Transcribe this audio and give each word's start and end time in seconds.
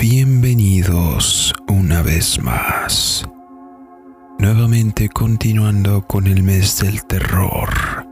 bienvenidos 0.00 1.54
una 1.68 2.00
vez 2.00 2.42
más. 2.42 3.28
Nuevamente 4.38 5.10
continuando 5.10 6.06
con 6.06 6.26
el 6.26 6.42
mes 6.42 6.78
del 6.78 7.04
terror, 7.04 8.08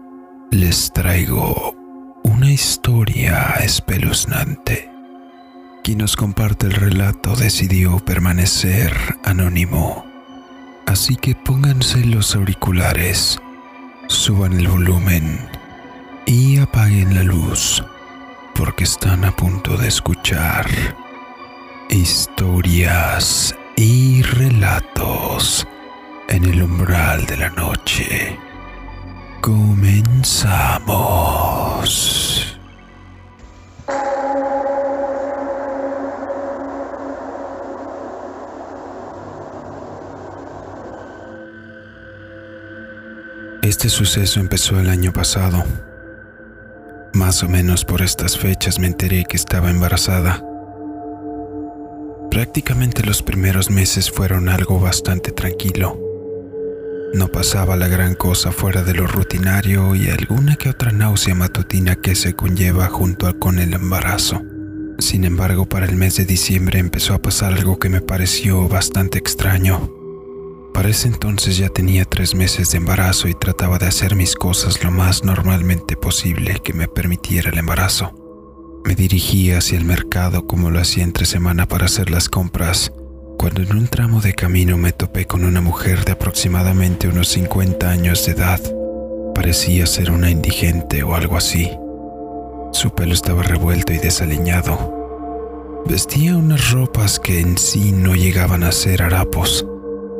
les 0.51 0.93
traigo 0.93 1.75
una 2.25 2.53
historia 2.53 3.55
espeluznante. 3.63 4.91
Quien 5.83 5.99
nos 5.99 6.15
comparte 6.15 6.67
el 6.67 6.73
relato 6.73 7.35
decidió 7.35 7.99
permanecer 8.01 8.93
anónimo, 9.25 10.05
así 10.85 11.17
que 11.17 11.35
pónganse 11.35 12.05
los 12.05 12.37
auriculares, 12.37 13.41
suban 14.09 14.53
el 14.53 14.69
volumen 14.69 15.49
y 16.27 16.59
apaguen 16.59 17.15
la 17.15 17.23
luz 17.23 17.83
porque 18.55 18.85
están 18.85 19.25
a 19.25 19.35
punto 19.35 19.79
de 19.79 19.89
escuchar 19.89 20.67
historias 21.91 23.55
y 23.77 24.23
relatos 24.23 25.67
en 26.29 26.45
el 26.45 26.63
umbral 26.63 27.25
de 27.27 27.37
la 27.37 27.51
noche. 27.51 28.39
Comenzamos. 29.41 30.99
Este 43.63 43.89
suceso 43.91 44.41
empezó 44.41 44.81
el 44.81 44.89
año 44.89 45.13
pasado. 45.13 45.65
Más 47.13 47.43
o 47.43 47.49
menos 47.49 47.85
por 47.85 48.03
estas 48.03 48.39
fechas 48.39 48.79
me 48.79 48.87
enteré 48.87 49.25
que 49.25 49.37
estaba 49.37 49.71
embarazada. 49.71 50.48
Prácticamente 52.39 53.03
los 53.03 53.21
primeros 53.21 53.69
meses 53.69 54.13
fueron 54.13 54.49
algo 54.49 54.79
bastante 54.79 55.33
tranquilo. 55.33 55.99
No 57.13 57.27
pasaba 57.27 57.75
la 57.75 57.89
gran 57.89 58.15
cosa 58.15 58.53
fuera 58.53 58.85
de 58.85 58.95
lo 58.95 59.09
rutinario 59.09 59.97
y 59.97 60.09
alguna 60.09 60.55
que 60.55 60.69
otra 60.69 60.93
náusea 60.93 61.35
matutina 61.35 61.97
que 61.97 62.15
se 62.15 62.35
conlleva 62.35 62.87
junto 62.87 63.37
con 63.41 63.59
el 63.59 63.75
embarazo. 63.75 64.41
Sin 65.01 65.25
embargo, 65.25 65.69
para 65.69 65.87
el 65.87 65.97
mes 65.97 66.15
de 66.15 66.27
diciembre 66.27 66.79
empezó 66.79 67.15
a 67.15 67.23
pasar 67.23 67.55
algo 67.55 67.81
que 67.81 67.89
me 67.89 68.03
pareció 68.03 68.69
bastante 68.69 69.19
extraño. 69.19 69.93
Para 70.73 70.91
ese 70.91 71.09
entonces 71.09 71.57
ya 71.57 71.71
tenía 71.71 72.05
tres 72.05 72.37
meses 72.37 72.71
de 72.71 72.79
embarazo 72.79 73.27
y 73.27 73.35
trataba 73.35 73.79
de 73.79 73.87
hacer 73.87 74.15
mis 74.15 74.37
cosas 74.37 74.85
lo 74.85 74.93
más 74.93 75.25
normalmente 75.25 75.97
posible 75.97 76.61
que 76.63 76.73
me 76.73 76.87
permitiera 76.87 77.51
el 77.51 77.59
embarazo. 77.59 78.28
Me 78.89 78.95
dirigí 78.95 79.51
hacia 79.51 79.77
el 79.77 79.85
mercado 79.85 80.47
como 80.47 80.71
lo 80.71 80.81
hacía 80.81 81.05
entre 81.05 81.27
semana 81.27 81.69
para 81.69 81.85
hacer 81.85 82.09
las 82.09 82.31
compras, 82.31 82.91
cuando 83.39 83.61
en 83.61 83.77
un 83.77 83.87
tramo 83.87 84.23
de 84.23 84.33
camino 84.33 84.79
me 84.79 84.93
topé 84.93 85.27
con 85.27 85.45
una 85.45 85.61
mujer 85.61 86.07
de 86.07 86.13
aproximadamente 86.13 87.07
unos 87.07 87.29
50 87.29 87.87
años 87.87 88.25
de 88.25 88.33
edad. 88.33 88.61
Parecía 89.35 89.85
ser 89.85 90.11
una 90.11 90.31
indigente 90.31 91.03
o 91.03 91.15
algo 91.15 91.37
así. 91.37 91.71
Su 92.73 92.95
pelo 92.95 93.13
estaba 93.13 93.43
revuelto 93.43 93.93
y 93.93 93.99
desaliñado. 93.99 95.85
Vestía 95.87 96.35
unas 96.35 96.71
ropas 96.71 97.21
que 97.21 97.41
en 97.41 97.59
sí 97.59 97.93
no 97.93 98.17
llegaban 98.17 98.63
a 98.65 98.73
ser 98.73 99.03
harapos 99.03 99.67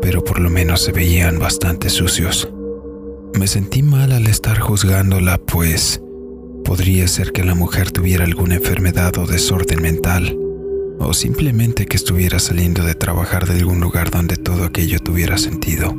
pero 0.03 0.23
por 0.23 0.39
lo 0.41 0.51
menos 0.51 0.83
se 0.83 0.93
veían 0.93 1.39
bastante 1.39 1.89
sucios. 1.89 2.49
Me 3.35 3.47
sentí 3.47 3.83
mal 3.83 4.13
al 4.13 4.27
estar 4.27 4.59
juzgándola, 4.59 5.39
pues 5.39 6.03
podría 6.69 7.09
ser 7.09 7.33
que 7.33 7.45
la 7.45 7.55
mujer 7.55 7.93
tuviera 7.93 8.25
alguna 8.25 8.57
enfermedad 8.57 9.17
o 9.17 9.27
desorden 9.27 9.81
mental, 9.81 10.37
o 10.99 11.15
simplemente 11.15 11.87
que 11.87 11.97
estuviera 11.97 12.39
saliendo 12.39 12.85
de 12.85 12.95
trabajar 12.95 13.49
de 13.49 13.55
algún 13.55 13.81
lugar 13.81 14.11
donde 14.11 14.37
todo 14.37 14.65
aquello 14.65 14.99
tuviera 14.99 15.39
sentido, 15.39 15.97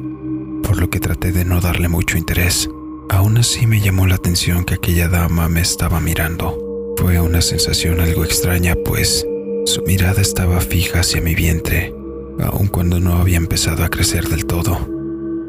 por 0.62 0.78
lo 0.78 0.92
que 0.92 1.00
traté 1.00 1.32
de 1.32 1.44
no 1.44 1.60
darle 1.60 1.88
mucho 1.88 2.20
interés. 2.20 2.70
Aún 3.10 3.40
así 3.40 3.66
me 3.66 3.82
llamó 3.82 4.06
la 4.06 4.14
atención 4.14 4.64
que 4.64 4.76
aquella 4.76 5.08
dama 5.08 5.50
me 5.50 5.62
estaba 5.62 6.00
mirando. 6.00 6.94
Fue 6.98 7.20
una 7.20 7.42
sensación 7.42 8.00
algo 8.00 8.24
extraña, 8.24 8.76
pues 8.86 9.26
su 9.66 9.82
mirada 9.88 10.22
estaba 10.22 10.62
fija 10.62 11.00
hacia 11.00 11.20
mi 11.20 11.34
vientre, 11.34 11.96
aun 12.44 12.68
cuando 12.68 13.00
no 13.00 13.14
había 13.14 13.38
empezado 13.38 13.84
a 13.84 13.90
crecer 13.90 14.30
del 14.30 14.46
todo. 14.46 14.88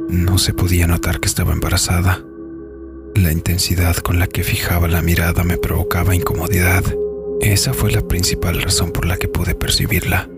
No 0.08 0.38
se 0.38 0.54
podía 0.54 0.86
notar 0.86 1.20
que 1.20 1.28
estaba 1.28 1.52
embarazada. 1.52 2.24
La 3.20 3.32
intensidad 3.32 3.96
con 3.96 4.18
la 4.18 4.26
que 4.26 4.42
fijaba 4.42 4.88
la 4.88 5.02
mirada 5.02 5.44
me 5.44 5.58
provocaba 5.58 6.14
incomodidad. 6.14 6.82
Esa 7.42 7.74
fue 7.74 7.92
la 7.92 8.00
principal 8.00 8.62
razón 8.62 8.92
por 8.92 9.04
la 9.04 9.18
que 9.18 9.28
pude 9.28 9.54
percibirla. 9.54 10.30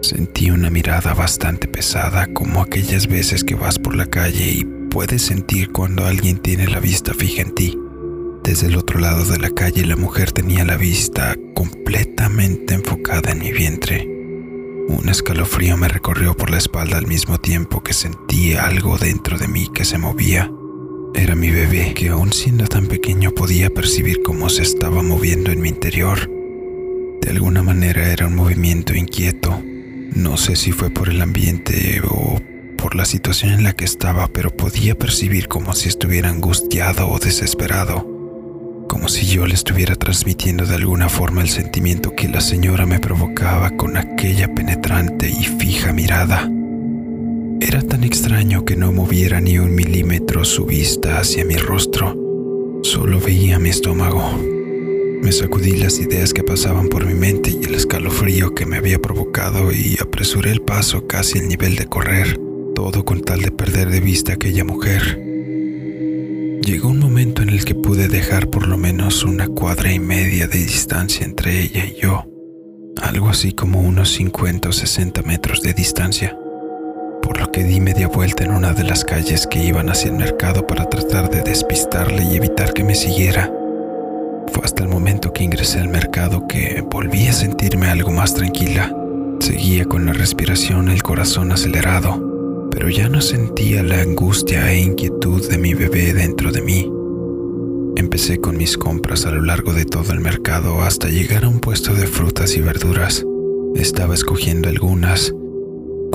Sentí 0.00 0.50
una 0.50 0.70
mirada 0.70 1.12
bastante 1.12 1.68
pesada, 1.68 2.26
como 2.32 2.62
aquellas 2.62 3.08
veces 3.08 3.44
que 3.44 3.54
vas 3.54 3.78
por 3.78 3.94
la 3.94 4.06
calle 4.06 4.52
y 4.52 4.64
puedes 4.90 5.20
sentir 5.20 5.70
cuando 5.70 6.06
alguien 6.06 6.38
tiene 6.38 6.66
la 6.66 6.80
vista 6.80 7.12
fija 7.12 7.42
en 7.42 7.54
ti. 7.54 7.78
Desde 8.42 8.68
el 8.68 8.76
otro 8.76 9.00
lado 9.00 9.26
de 9.26 9.38
la 9.38 9.50
calle 9.50 9.84
la 9.84 9.96
mujer 9.96 10.32
tenía 10.32 10.64
la 10.64 10.78
vista 10.78 11.36
completamente 11.54 12.72
enfocada 12.72 13.32
en 13.32 13.38
mi 13.40 13.52
vientre. 13.52 14.08
Un 14.88 15.10
escalofrío 15.10 15.76
me 15.76 15.88
recorrió 15.88 16.34
por 16.34 16.48
la 16.48 16.56
espalda 16.56 16.96
al 16.96 17.06
mismo 17.06 17.36
tiempo 17.36 17.82
que 17.82 17.92
sentí 17.92 18.54
algo 18.54 18.96
dentro 18.96 19.36
de 19.36 19.46
mí 19.46 19.68
que 19.74 19.84
se 19.84 19.98
movía. 19.98 20.50
Era 21.14 21.34
mi 21.34 21.50
bebé, 21.50 21.94
que 21.94 22.08
aún 22.08 22.32
siendo 22.32 22.66
tan 22.66 22.86
pequeño 22.86 23.32
podía 23.32 23.70
percibir 23.70 24.22
cómo 24.22 24.48
se 24.48 24.62
estaba 24.62 25.02
moviendo 25.02 25.50
en 25.50 25.60
mi 25.60 25.68
interior. 25.68 26.30
De 27.20 27.30
alguna 27.30 27.62
manera 27.62 28.12
era 28.12 28.26
un 28.26 28.36
movimiento 28.36 28.94
inquieto. 28.94 29.62
No 30.14 30.36
sé 30.36 30.56
si 30.56 30.72
fue 30.72 30.90
por 30.90 31.08
el 31.08 31.20
ambiente 31.20 32.00
o 32.08 32.40
por 32.76 32.94
la 32.94 33.04
situación 33.04 33.52
en 33.52 33.64
la 33.64 33.74
que 33.74 33.84
estaba, 33.84 34.28
pero 34.28 34.50
podía 34.56 34.96
percibir 34.96 35.48
como 35.48 35.74
si 35.74 35.88
estuviera 35.88 36.30
angustiado 36.30 37.08
o 37.08 37.18
desesperado 37.18 38.20
como 38.90 39.08
si 39.08 39.24
yo 39.24 39.46
le 39.46 39.54
estuviera 39.54 39.94
transmitiendo 39.94 40.66
de 40.66 40.74
alguna 40.74 41.08
forma 41.08 41.42
el 41.42 41.48
sentimiento 41.48 42.16
que 42.16 42.28
la 42.28 42.40
señora 42.40 42.86
me 42.86 42.98
provocaba 42.98 43.70
con 43.76 43.96
aquella 43.96 44.52
penetrante 44.52 45.30
y 45.30 45.44
fija 45.44 45.92
mirada. 45.92 46.50
Era 47.60 47.82
tan 47.82 48.04
extraño 48.04 48.64
que 48.64 48.74
no 48.74 48.90
moviera 48.90 49.38
ni 49.40 49.58
un 49.58 49.74
milímetro 49.74 50.46
su 50.46 50.64
vista 50.64 51.20
hacia 51.20 51.44
mi 51.44 51.56
rostro, 51.56 52.16
solo 52.82 53.20
veía 53.20 53.58
mi 53.58 53.68
estómago. 53.68 54.22
Me 55.22 55.30
sacudí 55.30 55.76
las 55.76 55.98
ideas 55.98 56.32
que 56.32 56.42
pasaban 56.42 56.88
por 56.88 57.04
mi 57.04 57.12
mente 57.12 57.50
y 57.50 57.66
el 57.66 57.74
escalofrío 57.74 58.54
que 58.54 58.64
me 58.64 58.78
había 58.78 58.98
provocado 58.98 59.72
y 59.72 59.98
apresuré 60.00 60.52
el 60.52 60.62
paso 60.62 61.06
casi 61.06 61.38
al 61.38 61.48
nivel 61.48 61.76
de 61.76 61.84
correr, 61.84 62.40
todo 62.74 63.04
con 63.04 63.20
tal 63.20 63.42
de 63.42 63.50
perder 63.50 63.90
de 63.90 64.00
vista 64.00 64.32
a 64.32 64.34
aquella 64.36 64.64
mujer. 64.64 65.20
Llegó 66.64 66.88
un 66.88 66.98
momento 66.98 67.42
en 67.42 67.50
el 67.50 67.66
que 67.66 67.74
pude 67.74 68.08
dejar 68.08 68.48
por 68.48 68.66
lo 68.66 68.78
menos 68.78 69.22
una 69.22 69.48
cuadra 69.48 69.92
y 69.92 69.98
media 69.98 70.46
de 70.46 70.58
distancia 70.58 71.26
entre 71.26 71.60
ella 71.60 71.84
y 71.84 72.00
yo, 72.00 72.24
algo 73.02 73.28
así 73.28 73.52
como 73.52 73.82
unos 73.82 74.12
50 74.12 74.70
o 74.70 74.72
60 74.72 75.22
metros 75.22 75.60
de 75.60 75.74
distancia, 75.74 76.38
por 77.50 77.58
lo 77.58 77.66
que 77.66 77.72
di 77.72 77.80
media 77.80 78.06
vuelta 78.06 78.44
en 78.44 78.52
una 78.52 78.72
de 78.72 78.84
las 78.84 79.04
calles 79.04 79.46
que 79.46 79.64
iban 79.64 79.88
hacia 79.88 80.10
el 80.10 80.16
mercado 80.16 80.66
para 80.66 80.88
tratar 80.88 81.30
de 81.30 81.42
despistarle 81.42 82.22
y 82.22 82.36
evitar 82.36 82.72
que 82.72 82.84
me 82.84 82.94
siguiera. 82.94 83.50
Fue 84.52 84.64
hasta 84.64 84.84
el 84.84 84.88
momento 84.88 85.32
que 85.32 85.44
ingresé 85.44 85.80
al 85.80 85.88
mercado 85.88 86.46
que 86.46 86.82
volví 86.88 87.26
a 87.26 87.32
sentirme 87.32 87.88
algo 87.88 88.12
más 88.12 88.34
tranquila. 88.34 88.94
Seguía 89.40 89.84
con 89.84 90.06
la 90.06 90.12
respiración, 90.12 90.88
el 90.90 91.02
corazón 91.02 91.52
acelerado 91.52 92.28
pero 92.70 92.88
ya 92.88 93.08
no 93.08 93.20
sentía 93.20 93.82
la 93.82 94.00
angustia 94.00 94.70
e 94.70 94.80
inquietud 94.80 95.50
de 95.50 95.58
mi 95.58 95.74
bebé 95.74 96.14
dentro 96.14 96.52
de 96.52 96.62
mí. 96.62 96.88
Empecé 97.96 98.40
con 98.40 98.56
mis 98.56 98.78
compras 98.78 99.26
a 99.26 99.32
lo 99.32 99.42
largo 99.42 99.72
de 99.72 99.84
todo 99.84 100.12
el 100.12 100.20
mercado 100.20 100.80
hasta 100.82 101.08
llegar 101.08 101.44
a 101.44 101.48
un 101.48 101.58
puesto 101.58 101.94
de 101.94 102.06
frutas 102.06 102.56
y 102.56 102.60
verduras. 102.60 103.26
Estaba 103.74 104.14
escogiendo 104.14 104.68
algunas. 104.68 105.34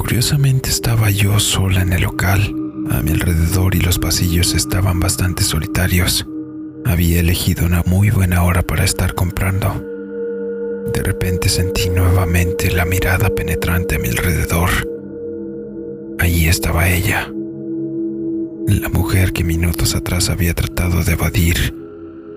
Curiosamente 0.06 0.70
estaba 0.70 1.10
yo 1.10 1.40
sola 1.40 1.82
en 1.82 1.92
el 1.92 2.04
local. 2.04 2.56
A 2.92 3.02
mi 3.02 3.10
alrededor 3.10 3.74
y 3.74 3.80
los 3.80 3.98
pasillos 3.98 4.54
estaban 4.54 5.00
bastante 5.00 5.42
solitarios. 5.42 6.28
Había 6.86 7.22
elegido 7.22 7.66
una 7.66 7.82
muy 7.88 8.12
buena 8.12 8.44
hora 8.44 8.62
para 8.62 8.84
estar 8.84 9.16
comprando. 9.16 9.84
De 10.94 11.02
repente 11.02 11.50
sentí 11.50 11.90
nuevamente 11.90 12.70
la 12.70 12.86
mirada 12.86 13.32
penetrante 13.32 13.96
a 13.96 14.00
mi 14.00 14.10
alrededor. 14.10 14.70
Allí 16.20 16.50
estaba 16.50 16.88
ella, 16.88 17.28
la 18.68 18.90
mujer 18.90 19.34
que 19.34 19.44
minutos 19.44 19.96
atrás 19.96 20.30
había 20.30 20.54
tratado 20.54 21.04
de 21.04 21.14
evadir. 21.14 21.74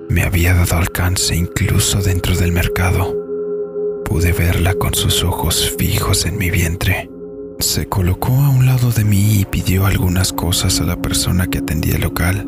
Me 0.09 0.23
había 0.23 0.55
dado 0.55 0.79
alcance 0.79 1.37
incluso 1.37 2.01
dentro 2.01 2.35
del 2.35 2.51
mercado. 2.51 3.15
Pude 4.07 4.33
verla 4.33 4.73
con 4.73 4.95
sus 4.95 5.23
ojos 5.23 5.75
fijos 5.77 6.25
en 6.25 6.39
mi 6.39 6.51
vientre. 6.51 7.11
Se 7.61 7.87
colocó 7.87 8.33
a 8.33 8.51
un 8.51 8.67
lado 8.67 8.93
de 8.93 9.05
mí 9.05 9.41
y 9.41 9.45
pidió 9.45 9.85
algunas 9.85 10.33
cosas 10.33 10.81
a 10.81 10.85
la 10.85 11.03
persona 11.03 11.49
que 11.49 11.59
atendía 11.59 11.97
el 11.97 12.03
local. 12.03 12.47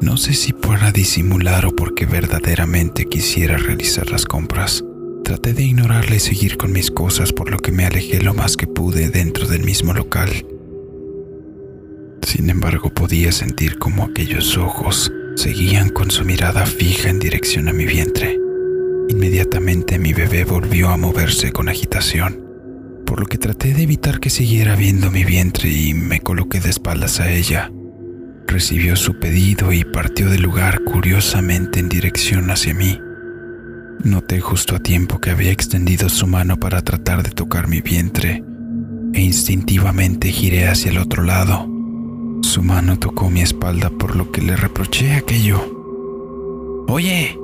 No 0.00 0.16
sé 0.16 0.32
si 0.32 0.52
para 0.52 0.90
disimular 0.90 1.64
o 1.64 1.70
porque 1.70 2.06
verdaderamente 2.06 3.04
quisiera 3.04 3.56
realizar 3.56 4.10
las 4.10 4.24
compras. 4.24 4.84
Traté 5.22 5.52
de 5.52 5.62
ignorarla 5.62 6.16
y 6.16 6.20
seguir 6.20 6.56
con 6.56 6.72
mis 6.72 6.90
cosas, 6.90 7.32
por 7.32 7.52
lo 7.52 7.58
que 7.58 7.70
me 7.70 7.86
alejé 7.86 8.20
lo 8.20 8.34
más 8.34 8.56
que 8.56 8.66
pude 8.66 9.10
dentro 9.10 9.46
del 9.46 9.62
mismo 9.62 9.92
local. 9.92 10.30
Sin 12.22 12.50
embargo, 12.50 12.90
podía 12.90 13.30
sentir 13.30 13.78
como 13.78 14.02
aquellos 14.02 14.58
ojos 14.58 15.12
seguían 15.36 15.88
con 15.88 16.10
su 16.10 16.24
mirada 16.24 16.66
fija 16.66 17.10
en 17.10 17.20
dirección 17.20 17.68
a 17.68 17.72
mi 17.72 17.86
vientre. 17.86 18.38
Inmediatamente 19.08 20.00
mi 20.00 20.12
bebé 20.12 20.44
volvió 20.44 20.88
a 20.88 20.96
moverse 20.96 21.52
con 21.52 21.68
agitación, 21.68 22.49
por 23.10 23.18
lo 23.18 23.26
que 23.26 23.38
traté 23.38 23.74
de 23.74 23.82
evitar 23.82 24.20
que 24.20 24.30
siguiera 24.30 24.76
viendo 24.76 25.10
mi 25.10 25.24
vientre 25.24 25.68
y 25.68 25.94
me 25.94 26.20
coloqué 26.20 26.60
de 26.60 26.70
espaldas 26.70 27.18
a 27.18 27.28
ella. 27.28 27.68
Recibió 28.46 28.94
su 28.94 29.18
pedido 29.18 29.72
y 29.72 29.82
partió 29.82 30.30
del 30.30 30.42
lugar 30.42 30.84
curiosamente 30.84 31.80
en 31.80 31.88
dirección 31.88 32.52
hacia 32.52 32.72
mí. 32.72 33.00
Noté 34.04 34.38
justo 34.38 34.76
a 34.76 34.78
tiempo 34.78 35.18
que 35.18 35.30
había 35.30 35.50
extendido 35.50 36.08
su 36.08 36.28
mano 36.28 36.60
para 36.60 36.82
tratar 36.82 37.24
de 37.24 37.30
tocar 37.30 37.66
mi 37.66 37.80
vientre 37.80 38.44
e 39.12 39.20
instintivamente 39.20 40.30
giré 40.30 40.68
hacia 40.68 40.92
el 40.92 40.98
otro 40.98 41.24
lado. 41.24 41.66
Su 42.42 42.62
mano 42.62 42.96
tocó 43.00 43.28
mi 43.28 43.40
espalda 43.40 43.90
por 43.90 44.14
lo 44.14 44.30
que 44.30 44.40
le 44.40 44.54
reproché 44.54 45.14
aquello. 45.14 46.84
Oye, 46.86 47.39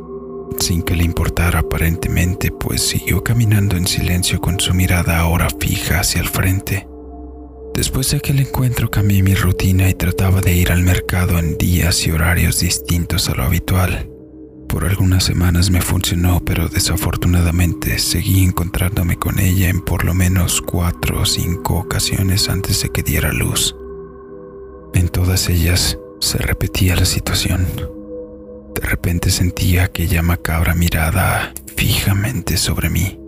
sin 0.59 0.83
que 0.83 0.97
le 0.97 1.05
importara 1.05 1.61
aparentemente, 1.61 2.51
pues 2.51 2.83
siguió 2.83 3.23
caminando 3.23 3.77
en 3.77 3.87
silencio 3.87 4.41
con 4.41 4.59
su 4.61 4.75
mirada 4.75 5.19
ahora 5.19 5.49
fija 5.61 6.01
hacia 6.01 6.21
el 6.21 6.29
frente. 6.29 6.87
Después 7.75 8.11
de 8.11 8.17
aquel 8.17 8.41
encuentro 8.41 8.91
cambié 8.91 9.23
mi 9.23 9.35
rutina 9.35 9.89
y 9.89 9.95
trataba 9.95 10.41
de 10.41 10.55
ir 10.55 10.73
al 10.73 10.83
mercado 10.83 11.39
en 11.39 11.59
días 11.59 12.07
y 12.07 12.11
horarios 12.11 12.61
distintos 12.61 13.29
a 13.29 13.35
lo 13.35 13.43
habitual. 13.43 14.09
Por 14.69 14.85
algunas 14.85 15.25
semanas 15.25 15.71
me 15.71 15.81
funcionó, 15.81 16.43
pero 16.45 16.69
desafortunadamente 16.69 17.99
seguí 17.99 18.43
encontrándome 18.43 19.17
con 19.17 19.39
ella 19.39 19.69
en 19.69 19.81
por 19.81 20.05
lo 20.05 20.15
menos 20.15 20.61
cuatro 20.61 21.21
o 21.21 21.27
cinco 21.27 21.77
ocasiones 21.77 22.49
antes 22.49 22.83
de 22.83 22.89
que 22.89 23.03
diera 23.03 23.33
luz. 23.33 23.77
En 24.95 25.09
todas 25.09 25.49
ellas 25.49 25.99
se 26.21 26.39
repetía 26.39 26.97
la 26.97 27.05
situación. 27.05 27.96
De 28.77 28.87
repente 28.87 29.31
sentía 29.31 29.85
aquella 29.85 30.21
macabra 30.21 30.75
mirada 30.75 31.55
fijamente 31.77 32.59
sobre 32.59 32.91
mí. 32.91 33.19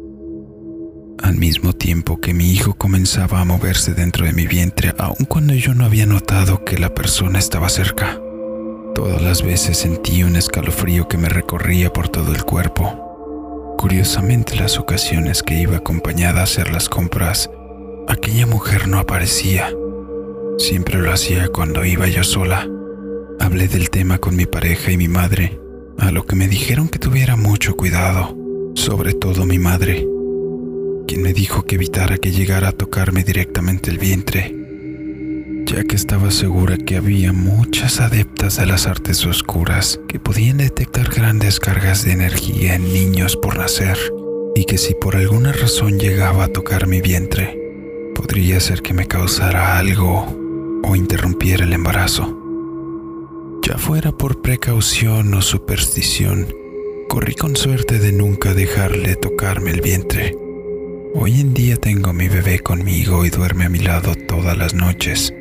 Al 1.23 1.37
mismo 1.37 1.73
tiempo 1.73 2.21
que 2.21 2.35
mi 2.35 2.53
hijo 2.53 2.75
comenzaba 2.75 3.41
a 3.41 3.47
moverse 3.47 3.95
dentro 3.95 4.27
de 4.27 4.35
mi 4.35 4.47
vientre, 4.47 4.95
aun 4.99 5.25
cuando 5.27 5.55
yo 5.55 5.75
no 5.75 5.87
había 5.87 6.05
notado 6.05 6.67
que 6.67 6.77
la 6.77 6.95
persona 6.95 7.39
estaba 7.39 7.71
cerca. 7.71 8.21
Todas 8.95 9.23
las 9.23 9.43
veces 9.43 9.79
sentí 9.79 10.23
un 10.23 10.37
escalofrío 10.37 11.09
que 11.09 11.17
me 11.17 11.31
recorría 11.31 11.91
por 11.95 12.11
todo 12.11 12.35
el 12.35 12.45
cuerpo. 12.45 13.75
Curiosamente, 13.79 14.55
las 14.55 14.79
ocasiones 14.79 15.43
que 15.43 15.59
iba 15.59 15.79
acompañada 15.79 16.41
a 16.41 16.45
hacer 16.45 16.71
las 16.71 16.91
compras, 16.91 17.49
aquella 18.07 18.47
mujer 18.47 18.87
no 18.87 18.99
aparecía. 18.99 19.73
Siempre 20.59 20.99
lo 20.99 21.11
hacía 21.11 21.49
cuando 21.49 21.87
iba 21.87 22.07
yo 22.07 22.23
sola. 22.23 22.69
Hablé 23.41 23.69
del 23.69 23.91
tema 23.91 24.19
con 24.19 24.37
mi 24.37 24.47
pareja 24.47 24.91
y 24.91 24.97
mi 24.97 25.09
madre, 25.09 25.59
a 25.99 26.11
lo 26.11 26.27
que 26.27 26.37
me 26.37 26.49
dijeron 26.49 26.89
que 26.89 26.99
tuviera 26.99 27.37
mucho 27.37 27.77
cuidado, 27.77 28.37
sobre 28.75 29.15
todo 29.15 29.45
mi 29.45 29.59
madre, 29.59 30.07
quien 31.07 31.23
me 31.23 31.33
dijo 31.33 31.65
que 31.65 31.77
evitara 31.77 32.19
que 32.19 32.31
llegara 32.31 32.69
a 32.69 32.73
tocarme 32.73 33.25
directamente 33.25 33.91
el 33.91 33.99
vientre 33.99 34.59
ya 35.69 35.85
que 35.85 35.97
estaba 35.97 36.31
segura 36.31 36.79
que 36.79 36.97
había 36.97 37.35
muchas 37.35 38.01
adeptas 38.01 38.57
de 38.57 38.65
las 38.65 38.87
artes 38.87 39.27
oscuras 39.27 40.01
que 40.09 40.19
podían 40.19 40.57
detectar 40.57 41.11
grandes 41.11 41.61
cargas 41.61 42.05
de 42.05 42.13
energía 42.13 42.75
en 42.75 42.91
niños 42.91 43.37
por 43.37 43.59
nacer 43.59 43.99
y 44.55 44.65
que 44.65 44.79
si 44.79 44.95
por 44.95 45.15
alguna 45.15 45.53
razón 45.53 45.99
llegaba 45.99 46.45
a 46.45 46.49
tocar 46.49 46.87
mi 46.87 47.03
vientre, 47.03 47.59
podría 48.15 48.61
ser 48.61 48.81
que 48.81 48.95
me 48.95 49.07
causara 49.07 49.79
algo 49.79 50.81
o 50.85 50.97
interrumpiera 50.97 51.65
el 51.65 51.75
embarazo. 51.75 52.38
Ya 53.69 53.77
fuera 53.77 54.13
por 54.13 54.41
precaución 54.41 55.35
o 55.35 55.43
superstición, 55.43 56.49
corrí 57.09 57.35
con 57.35 57.55
suerte 57.55 57.99
de 57.99 58.13
nunca 58.13 58.55
dejarle 58.55 59.15
tocarme 59.15 59.73
el 59.73 59.83
vientre. 59.83 60.35
Hoy 61.15 61.41
en 61.41 61.53
día 61.53 61.77
tengo 61.77 62.11
a 62.11 62.15
mi 62.15 62.29
bebé 62.29 62.61
conmigo 62.61 63.27
y 63.27 63.31
duerme 63.31 63.67
a 63.67 63.69
mi 63.69 63.79
lado 63.79 64.15
todas 64.15 64.57
las 64.57 64.73
noches 64.73 65.35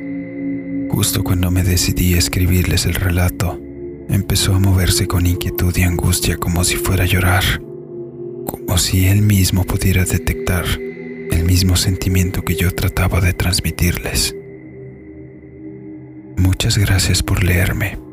Justo 0.90 1.22
cuando 1.22 1.50
me 1.50 1.62
decidí 1.62 2.14
a 2.14 2.18
escribirles 2.18 2.86
el 2.86 2.94
relato, 2.94 3.60
empezó 4.08 4.54
a 4.54 4.58
moverse 4.58 5.06
con 5.06 5.26
inquietud 5.26 5.76
y 5.76 5.82
angustia 5.82 6.36
como 6.38 6.64
si 6.64 6.76
fuera 6.76 7.04
a 7.04 7.06
llorar, 7.06 7.44
como 8.46 8.78
si 8.78 9.06
él 9.06 9.22
mismo 9.22 9.64
pudiera 9.64 10.04
detectar 10.04 10.64
el 11.30 11.44
mismo 11.44 11.76
sentimiento 11.76 12.42
que 12.42 12.56
yo 12.56 12.74
trataba 12.74 13.20
de 13.20 13.32
transmitirles. 13.32 14.34
Muchas 16.36 16.78
gracias 16.78 17.22
por 17.22 17.44
leerme. 17.44 18.07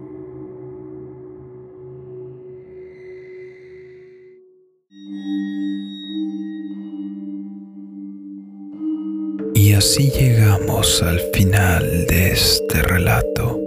Y 9.66 9.74
así 9.74 10.12
llegamos 10.12 11.02
al 11.02 11.20
final 11.34 12.06
de 12.06 12.28
este 12.34 12.84
relato. 12.84 13.60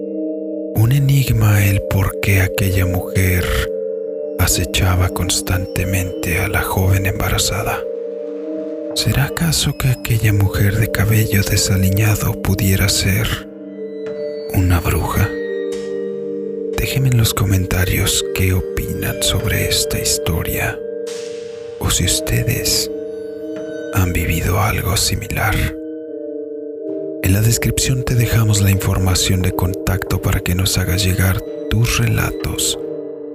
Un 0.77 0.93
enigma 0.93 1.67
el 1.67 1.83
por 1.91 2.21
qué 2.21 2.41
aquella 2.41 2.87
mujer 2.87 3.45
acechaba 4.39 5.09
constantemente 5.09 6.39
a 6.39 6.47
la 6.47 6.63
joven 6.63 7.05
embarazada. 7.05 7.81
¿Será 8.95 9.25
acaso 9.25 9.77
que 9.77 9.89
aquella 9.89 10.33
mujer 10.33 10.77
de 10.77 10.89
cabello 10.89 11.43
desaliñado 11.43 12.41
pudiera 12.43 12.89
ser 12.89 13.27
una 14.55 14.79
bruja? 14.79 15.29
Déjenme 16.77 17.09
en 17.09 17.17
los 17.17 17.35
comentarios 17.35 18.25
qué 18.37 18.53
opinan 18.53 19.21
sobre 19.21 19.69
esta 19.69 19.99
historia 19.99 20.79
o 21.81 21.91
si 21.91 22.05
ustedes 22.05 22.89
han 23.95 24.13
vivido 24.13 24.61
algo 24.61 24.97
similar. 24.97 25.78
En 27.29 27.35
la 27.35 27.43
descripción 27.43 28.07
te 28.07 28.15
dejamos 28.15 28.63
la 28.63 28.71
información 28.71 29.43
de 29.43 29.53
contacto 29.53 30.23
para 30.23 30.41
que 30.41 30.55
nos 30.55 30.79
hagas 30.79 31.05
llegar 31.05 31.43
tus 31.69 31.99
relatos 31.99 32.79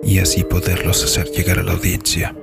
y 0.01 0.17
así 0.17 0.43
poderlos 0.43 1.03
hacer 1.03 1.27
llegar 1.27 1.59
a 1.59 1.63
la 1.63 1.73
audiencia. 1.73 2.35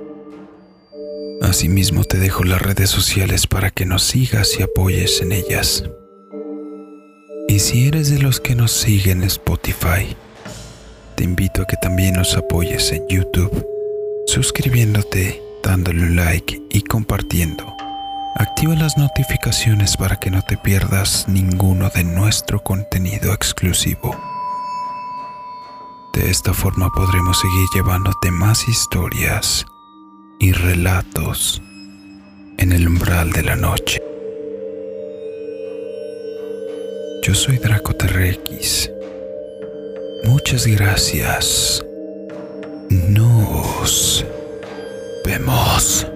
Asimismo 1.41 2.05
te 2.05 2.19
dejo 2.19 2.45
las 2.45 2.61
redes 2.61 2.89
sociales 2.89 3.47
para 3.47 3.69
que 3.69 3.85
nos 3.85 4.01
sigas 4.03 4.57
y 4.57 4.63
apoyes 4.63 5.21
en 5.21 5.33
ellas. 5.33 5.83
Y 7.49 7.59
si 7.59 7.85
eres 7.85 8.09
de 8.09 8.19
los 8.19 8.39
que 8.39 8.55
nos 8.55 8.71
siguen 8.71 9.21
en 9.21 9.27
Spotify, 9.27 10.15
te 11.17 11.25
invito 11.25 11.63
a 11.63 11.67
que 11.67 11.75
también 11.81 12.13
nos 12.13 12.37
apoyes 12.37 12.93
en 12.93 13.05
YouTube, 13.09 13.67
suscribiéndote, 14.25 15.41
dándole 15.61 16.01
un 16.01 16.15
like 16.15 16.61
y 16.69 16.81
compartiendo. 16.83 17.80
Activa 18.35 18.75
las 18.75 18.97
notificaciones 18.97 19.97
para 19.97 20.15
que 20.15 20.31
no 20.31 20.41
te 20.41 20.57
pierdas 20.57 21.27
ninguno 21.27 21.89
de 21.89 22.03
nuestro 22.03 22.63
contenido 22.63 23.33
exclusivo. 23.33 24.15
De 26.13 26.29
esta 26.29 26.53
forma 26.53 26.89
podremos 26.91 27.39
seguir 27.39 27.67
llevándote 27.73 28.31
más 28.31 28.67
historias 28.67 29.65
y 30.39 30.53
relatos 30.53 31.61
en 32.57 32.71
el 32.71 32.87
umbral 32.87 33.31
de 33.31 33.43
la 33.43 33.55
noche. 33.55 34.01
Yo 37.23 37.35
soy 37.35 37.57
Draco 37.57 37.93
TRX. 37.93 38.89
Muchas 40.23 40.65
gracias. 40.67 41.83
Nos 42.89 44.25
vemos. 45.25 46.10